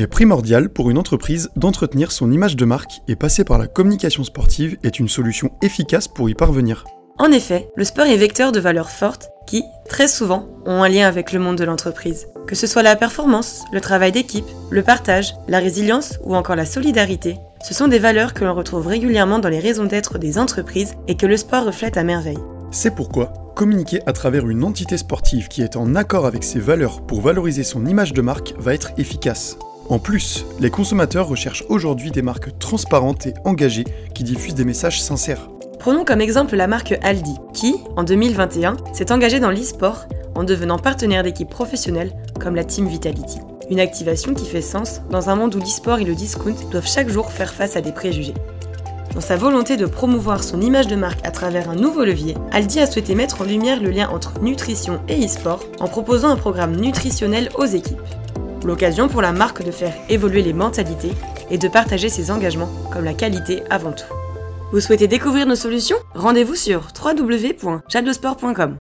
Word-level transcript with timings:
est 0.00 0.06
primordial 0.06 0.68
pour 0.68 0.90
une 0.90 0.98
entreprise 0.98 1.50
d'entretenir 1.56 2.12
son 2.12 2.32
image 2.32 2.56
de 2.56 2.64
marque 2.64 3.00
et 3.08 3.16
passer 3.16 3.44
par 3.44 3.58
la 3.58 3.66
communication 3.66 4.24
sportive 4.24 4.76
est 4.82 4.98
une 4.98 5.08
solution 5.08 5.50
efficace 5.62 6.08
pour 6.08 6.28
y 6.30 6.34
parvenir. 6.34 6.84
En 7.18 7.30
effet, 7.30 7.68
le 7.76 7.84
sport 7.84 8.06
est 8.06 8.16
vecteur 8.16 8.50
de 8.50 8.60
valeurs 8.60 8.90
fortes 8.90 9.30
qui, 9.46 9.62
très 9.88 10.08
souvent, 10.08 10.48
ont 10.66 10.82
un 10.82 10.88
lien 10.88 11.06
avec 11.06 11.32
le 11.32 11.38
monde 11.38 11.56
de 11.56 11.64
l'entreprise. 11.64 12.26
Que 12.46 12.56
ce 12.56 12.66
soit 12.66 12.82
la 12.82 12.96
performance, 12.96 13.62
le 13.72 13.80
travail 13.80 14.10
d'équipe, 14.10 14.46
le 14.70 14.82
partage, 14.82 15.34
la 15.48 15.60
résilience 15.60 16.18
ou 16.24 16.34
encore 16.34 16.56
la 16.56 16.66
solidarité, 16.66 17.36
ce 17.62 17.72
sont 17.72 17.88
des 17.88 17.98
valeurs 17.98 18.34
que 18.34 18.44
l'on 18.44 18.54
retrouve 18.54 18.86
régulièrement 18.86 19.38
dans 19.38 19.48
les 19.48 19.60
raisons 19.60 19.84
d'être 19.84 20.18
des 20.18 20.38
entreprises 20.38 20.94
et 21.08 21.16
que 21.16 21.26
le 21.26 21.36
sport 21.36 21.64
reflète 21.64 21.96
à 21.96 22.04
merveille. 22.04 22.38
C'est 22.70 22.94
pourquoi 22.94 23.32
communiquer 23.54 24.00
à 24.06 24.12
travers 24.12 24.48
une 24.48 24.64
entité 24.64 24.96
sportive 24.98 25.48
qui 25.48 25.62
est 25.62 25.76
en 25.76 25.94
accord 25.94 26.26
avec 26.26 26.42
ses 26.44 26.58
valeurs 26.58 27.00
pour 27.06 27.20
valoriser 27.20 27.62
son 27.62 27.86
image 27.86 28.12
de 28.12 28.20
marque 28.20 28.54
va 28.58 28.74
être 28.74 28.90
efficace. 28.98 29.56
En 29.90 29.98
plus, 29.98 30.46
les 30.60 30.70
consommateurs 30.70 31.28
recherchent 31.28 31.64
aujourd'hui 31.68 32.10
des 32.10 32.22
marques 32.22 32.58
transparentes 32.58 33.26
et 33.26 33.34
engagées 33.44 33.84
qui 34.14 34.24
diffusent 34.24 34.54
des 34.54 34.64
messages 34.64 35.02
sincères. 35.02 35.48
Prenons 35.78 36.06
comme 36.06 36.22
exemple 36.22 36.56
la 36.56 36.66
marque 36.66 36.94
Aldi, 37.02 37.34
qui, 37.52 37.74
en 37.96 38.04
2021, 38.04 38.78
s'est 38.94 39.12
engagée 39.12 39.40
dans 39.40 39.50
l'e-sport 39.50 40.06
en 40.34 40.42
devenant 40.42 40.78
partenaire 40.78 41.22
d'équipes 41.22 41.50
professionnelles 41.50 42.12
comme 42.40 42.54
la 42.54 42.64
Team 42.64 42.88
Vitality. 42.88 43.40
Une 43.70 43.80
activation 43.80 44.32
qui 44.32 44.46
fait 44.46 44.62
sens 44.62 45.02
dans 45.10 45.28
un 45.28 45.36
monde 45.36 45.54
où 45.54 45.58
l'e-sport 45.58 45.98
et 45.98 46.04
le 46.04 46.14
discount 46.14 46.56
doivent 46.70 46.88
chaque 46.88 47.10
jour 47.10 47.30
faire 47.30 47.52
face 47.52 47.76
à 47.76 47.82
des 47.82 47.92
préjugés. 47.92 48.34
Dans 49.14 49.20
sa 49.20 49.36
volonté 49.36 49.76
de 49.76 49.86
promouvoir 49.86 50.42
son 50.42 50.62
image 50.62 50.88
de 50.88 50.96
marque 50.96 51.24
à 51.26 51.30
travers 51.30 51.68
un 51.68 51.76
nouveau 51.76 52.04
levier, 52.04 52.34
Aldi 52.50 52.80
a 52.80 52.86
souhaité 52.86 53.14
mettre 53.14 53.42
en 53.42 53.44
lumière 53.44 53.80
le 53.82 53.90
lien 53.90 54.08
entre 54.08 54.40
nutrition 54.40 55.00
et 55.08 55.24
e-sport 55.24 55.62
en 55.78 55.88
proposant 55.88 56.30
un 56.30 56.36
programme 56.36 56.74
nutritionnel 56.74 57.50
aux 57.56 57.66
équipes. 57.66 58.00
L'occasion 58.64 59.08
pour 59.08 59.22
la 59.22 59.32
marque 59.32 59.62
de 59.62 59.70
faire 59.70 59.94
évoluer 60.08 60.42
les 60.42 60.52
mentalités 60.52 61.12
et 61.50 61.58
de 61.58 61.68
partager 61.68 62.08
ses 62.08 62.30
engagements 62.30 62.70
comme 62.92 63.04
la 63.04 63.14
qualité 63.14 63.62
avant 63.70 63.92
tout. 63.92 64.12
Vous 64.72 64.80
souhaitez 64.80 65.06
découvrir 65.06 65.46
nos 65.46 65.54
solutions? 65.56 65.98
Rendez-vous 66.14 66.56
sur 66.56 66.88
www.jadosport.com. 67.04 68.76